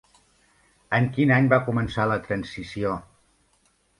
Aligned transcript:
En 0.99 1.09
quin 1.17 1.33
any 1.35 1.51
va 1.51 1.59
començar 1.67 2.07
la 2.13 2.19
transició? 2.25 2.95